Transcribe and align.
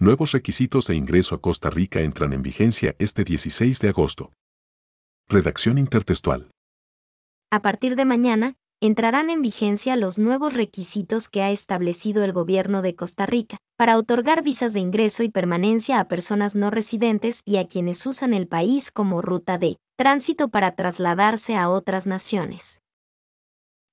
Nuevos 0.00 0.32
requisitos 0.32 0.88
de 0.88 0.96
ingreso 0.96 1.36
a 1.36 1.40
Costa 1.40 1.70
Rica 1.70 2.00
entran 2.00 2.32
en 2.32 2.42
vigencia 2.42 2.96
este 2.98 3.22
16 3.22 3.78
de 3.78 3.90
agosto. 3.90 4.32
Redacción 5.28 5.78
intertextual. 5.78 6.50
A 7.52 7.62
partir 7.62 7.94
de 7.94 8.04
mañana, 8.04 8.56
entrarán 8.80 9.30
en 9.30 9.40
vigencia 9.40 9.94
los 9.94 10.18
nuevos 10.18 10.54
requisitos 10.54 11.28
que 11.28 11.42
ha 11.42 11.52
establecido 11.52 12.24
el 12.24 12.32
gobierno 12.32 12.82
de 12.82 12.96
Costa 12.96 13.24
Rica 13.24 13.56
para 13.76 13.96
otorgar 13.96 14.42
visas 14.42 14.72
de 14.72 14.80
ingreso 14.80 15.22
y 15.22 15.28
permanencia 15.28 16.00
a 16.00 16.08
personas 16.08 16.56
no 16.56 16.72
residentes 16.72 17.40
y 17.44 17.58
a 17.58 17.68
quienes 17.68 18.04
usan 18.04 18.34
el 18.34 18.48
país 18.48 18.90
como 18.90 19.22
ruta 19.22 19.58
de 19.58 19.78
tránsito 19.96 20.48
para 20.48 20.74
trasladarse 20.74 21.54
a 21.54 21.70
otras 21.70 22.04
naciones. 22.04 22.80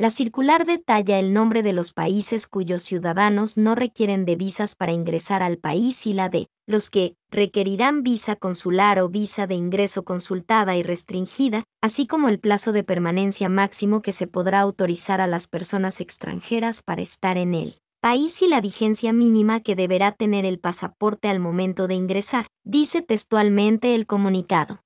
La 0.00 0.08
circular 0.08 0.64
detalla 0.64 1.18
el 1.18 1.34
nombre 1.34 1.62
de 1.62 1.74
los 1.74 1.92
países 1.92 2.46
cuyos 2.46 2.82
ciudadanos 2.82 3.58
no 3.58 3.74
requieren 3.74 4.24
de 4.24 4.34
visas 4.34 4.74
para 4.74 4.92
ingresar 4.92 5.42
al 5.42 5.58
país 5.58 6.06
y 6.06 6.14
la 6.14 6.30
de 6.30 6.46
los 6.66 6.88
que 6.88 7.16
requerirán 7.30 8.02
visa 8.02 8.34
consular 8.34 8.98
o 8.98 9.10
visa 9.10 9.46
de 9.46 9.56
ingreso 9.56 10.02
consultada 10.02 10.74
y 10.74 10.82
restringida, 10.82 11.64
así 11.82 12.06
como 12.06 12.30
el 12.30 12.40
plazo 12.40 12.72
de 12.72 12.82
permanencia 12.82 13.50
máximo 13.50 14.00
que 14.00 14.12
se 14.12 14.26
podrá 14.26 14.60
autorizar 14.60 15.20
a 15.20 15.26
las 15.26 15.48
personas 15.48 16.00
extranjeras 16.00 16.82
para 16.82 17.02
estar 17.02 17.36
en 17.36 17.52
él 17.52 17.76
país 18.00 18.40
y 18.40 18.48
la 18.48 18.62
vigencia 18.62 19.12
mínima 19.12 19.60
que 19.60 19.76
deberá 19.76 20.12
tener 20.12 20.46
el 20.46 20.58
pasaporte 20.58 21.28
al 21.28 21.40
momento 21.40 21.88
de 21.88 21.96
ingresar, 21.96 22.46
dice 22.64 23.02
textualmente 23.02 23.94
el 23.94 24.06
comunicado. 24.06 24.80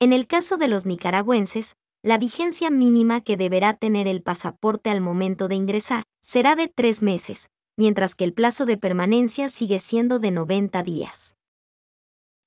En 0.00 0.12
el 0.12 0.26
caso 0.26 0.56
de 0.56 0.66
los 0.66 0.84
nicaragüenses, 0.84 1.76
la 2.02 2.18
vigencia 2.18 2.68
mínima 2.68 3.20
que 3.20 3.36
deberá 3.36 3.74
tener 3.74 4.08
el 4.08 4.22
pasaporte 4.22 4.90
al 4.90 5.00
momento 5.00 5.46
de 5.46 5.54
ingresar 5.54 6.02
será 6.20 6.56
de 6.56 6.66
tres 6.66 7.00
meses, 7.00 7.48
mientras 7.76 8.16
que 8.16 8.24
el 8.24 8.34
plazo 8.34 8.66
de 8.66 8.76
permanencia 8.76 9.48
sigue 9.48 9.78
siendo 9.78 10.18
de 10.18 10.32
90 10.32 10.82
días. 10.82 11.36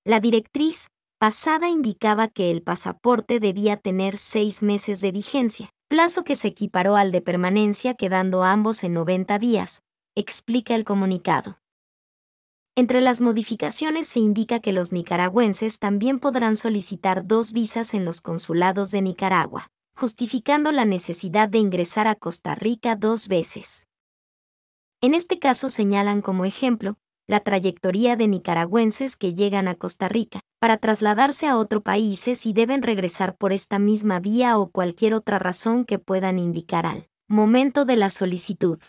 La 0.04 0.20
directriz 0.20 0.90
pasada 1.20 1.70
indicaba 1.70 2.28
que 2.28 2.52
el 2.52 2.62
pasaporte 2.62 3.40
debía 3.40 3.78
tener 3.78 4.18
seis 4.18 4.62
meses 4.62 5.00
de 5.00 5.14
vigencia, 5.14 5.70
plazo 5.88 6.26
que 6.26 6.36
se 6.36 6.50
equiparó 6.50 6.98
al 6.98 7.14
de 7.14 7.22
permanencia 7.22 7.94
quedando 7.94 8.44
ambos 8.44 8.84
en 8.84 8.94
90 8.94 9.40
días, 9.40 9.82
explica 10.16 10.76
el 10.76 10.84
comunicado. 10.84 11.60
Entre 12.78 13.00
las 13.00 13.22
modificaciones 13.22 14.06
se 14.10 14.20
indica 14.20 14.60
que 14.60 14.74
los 14.74 14.92
nicaragüenses 14.92 15.80
también 15.80 16.20
podrán 16.20 16.58
solicitar 16.58 17.26
dos 17.26 17.54
visas 17.54 17.94
en 17.94 18.04
los 18.04 18.20
consulados 18.20 18.92
de 18.92 19.02
Nicaragua, 19.02 19.70
justificando 19.96 20.74
la 20.74 20.84
necesidad 20.84 21.48
de 21.48 21.60
ingresar 21.60 22.06
a 22.10 22.16
Costa 22.16 22.54
Rica 22.54 22.98
dos 22.98 23.30
veces. 23.30 23.88
En 25.00 25.14
este 25.14 25.40
caso 25.40 25.70
señalan 25.70 26.22
como 26.22 26.44
ejemplo 26.44 26.98
la 27.28 27.40
trayectoria 27.40 28.18
de 28.18 28.28
nicaragüenses 28.28 29.16
que 29.16 29.34
llegan 29.34 29.70
a 29.70 29.76
Costa 29.76 30.10
Rica 30.10 30.42
para 30.60 30.76
trasladarse 30.76 31.48
a 31.48 31.58
otro 31.58 31.82
país 31.82 32.28
y 32.46 32.52
deben 32.52 32.84
regresar 32.84 33.38
por 33.38 33.54
esta 33.54 33.80
misma 33.80 34.20
vía 34.20 34.58
o 34.58 34.70
cualquier 34.70 35.14
otra 35.14 35.40
razón 35.40 35.86
que 35.86 35.98
puedan 35.98 36.40
indicar 36.40 36.86
al 36.86 37.08
momento 37.30 37.86
de 37.86 37.96
la 37.96 38.10
solicitud. 38.10 38.80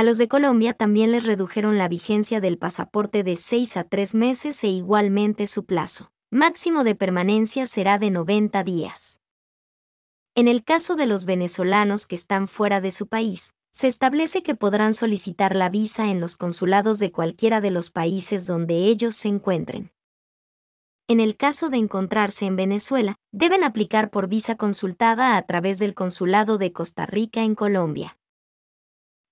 A 0.00 0.02
los 0.02 0.16
de 0.16 0.28
Colombia 0.28 0.72
también 0.72 1.12
les 1.12 1.26
redujeron 1.26 1.76
la 1.76 1.86
vigencia 1.86 2.40
del 2.40 2.56
pasaporte 2.56 3.22
de 3.22 3.36
6 3.36 3.76
a 3.76 3.84
3 3.84 4.14
meses 4.14 4.64
e 4.64 4.68
igualmente 4.68 5.46
su 5.46 5.66
plazo. 5.66 6.10
Máximo 6.30 6.84
de 6.84 6.94
permanencia 6.94 7.66
será 7.66 7.98
de 7.98 8.10
90 8.10 8.64
días. 8.64 9.20
En 10.34 10.48
el 10.48 10.64
caso 10.64 10.96
de 10.96 11.04
los 11.04 11.26
venezolanos 11.26 12.06
que 12.06 12.14
están 12.14 12.48
fuera 12.48 12.80
de 12.80 12.92
su 12.92 13.08
país, 13.08 13.52
se 13.72 13.88
establece 13.88 14.42
que 14.42 14.54
podrán 14.54 14.94
solicitar 14.94 15.54
la 15.54 15.68
visa 15.68 16.10
en 16.10 16.18
los 16.18 16.38
consulados 16.38 16.98
de 16.98 17.12
cualquiera 17.12 17.60
de 17.60 17.70
los 17.70 17.90
países 17.90 18.46
donde 18.46 18.86
ellos 18.86 19.14
se 19.16 19.28
encuentren. 19.28 19.92
En 21.08 21.20
el 21.20 21.36
caso 21.36 21.68
de 21.68 21.76
encontrarse 21.76 22.46
en 22.46 22.56
Venezuela, 22.56 23.16
deben 23.32 23.64
aplicar 23.64 24.10
por 24.10 24.28
visa 24.28 24.56
consultada 24.56 25.36
a 25.36 25.42
través 25.42 25.78
del 25.78 25.92
Consulado 25.92 26.56
de 26.56 26.72
Costa 26.72 27.04
Rica 27.04 27.42
en 27.42 27.54
Colombia. 27.54 28.16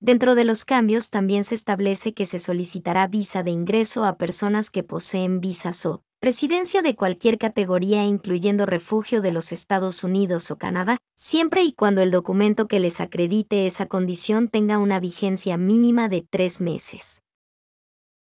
Dentro 0.01 0.37
de 0.37 0.45
los 0.45 0.65
cambios 0.65 1.11
también 1.11 1.43
se 1.43 1.57
establece 1.57 2.15
que 2.15 2.25
se 2.25 2.39
solicitará 2.39 3.09
visa 3.09 3.43
de 3.43 3.51
ingreso 3.51 4.05
a 4.05 4.17
personas 4.17 4.71
que 4.71 4.85
poseen 4.85 5.41
visa 5.41 5.73
SO, 5.73 6.05
residencia 6.23 6.83
de 6.83 6.95
cualquier 6.95 7.37
categoría 7.37 8.05
incluyendo 8.05 8.65
refugio 8.65 9.21
de 9.21 9.33
los 9.33 9.51
Estados 9.51 10.05
Unidos 10.05 10.53
o 10.53 10.57
Canadá, 10.57 10.99
siempre 11.17 11.63
y 11.65 11.73
cuando 11.73 12.01
el 12.01 12.13
documento 12.13 12.69
que 12.69 12.79
les 12.79 13.01
acredite 13.01 13.67
esa 13.67 13.87
condición 13.87 14.49
tenga 14.49 14.79
una 14.79 15.01
vigencia 15.01 15.57
mínima 15.57 16.09
de 16.09 16.25
tres 16.31 16.61
meses. 16.61 17.23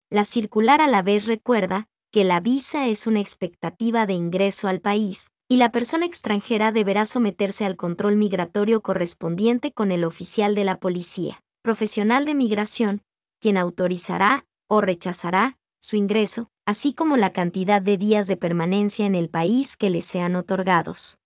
La 0.09 0.25
circular 0.25 0.81
a 0.81 0.87
la 0.87 1.01
vez 1.03 1.25
recuerda 1.25 1.87
que 2.11 2.25
la 2.25 2.41
visa 2.41 2.89
es 2.89 3.07
una 3.07 3.21
expectativa 3.21 4.05
de 4.05 4.11
ingreso 4.11 4.67
al 4.67 4.81
país, 4.81 5.31
y 5.47 5.55
la 5.55 5.71
persona 5.71 6.05
extranjera 6.05 6.73
deberá 6.73 7.05
someterse 7.05 7.63
al 7.63 7.77
control 7.77 8.17
migratorio 8.17 8.81
correspondiente 8.81 9.71
con 9.71 9.93
el 9.93 10.03
oficial 10.03 10.53
de 10.53 10.65
la 10.65 10.77
policía 10.77 11.41
profesional 11.61 12.25
de 12.25 12.33
migración, 12.33 13.03
quien 13.39 13.57
autorizará 13.57 14.45
o 14.67 14.81
rechazará 14.81 15.57
su 15.79 15.95
ingreso, 15.95 16.49
así 16.65 16.93
como 16.93 17.17
la 17.17 17.33
cantidad 17.33 17.81
de 17.81 17.97
días 17.97 18.27
de 18.27 18.37
permanencia 18.37 19.05
en 19.05 19.15
el 19.15 19.29
país 19.29 19.77
que 19.77 19.89
le 19.89 20.01
sean 20.01 20.35
otorgados. 20.35 21.20